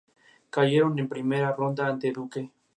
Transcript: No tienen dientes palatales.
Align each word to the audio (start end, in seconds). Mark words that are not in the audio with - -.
No 0.57 0.63
tienen 0.65 0.95
dientes 0.95 1.55
palatales. 1.55 2.49